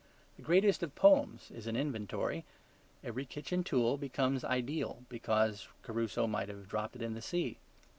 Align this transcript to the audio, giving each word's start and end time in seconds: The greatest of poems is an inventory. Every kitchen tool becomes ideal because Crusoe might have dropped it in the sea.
The 0.35 0.41
greatest 0.41 0.81
of 0.81 0.95
poems 0.95 1.51
is 1.51 1.67
an 1.67 1.75
inventory. 1.75 2.43
Every 3.03 3.23
kitchen 3.23 3.63
tool 3.63 3.97
becomes 3.99 4.43
ideal 4.43 5.03
because 5.09 5.67
Crusoe 5.83 6.25
might 6.25 6.49
have 6.49 6.67
dropped 6.67 6.95
it 6.95 7.03
in 7.03 7.13
the 7.13 7.21
sea. 7.21 7.59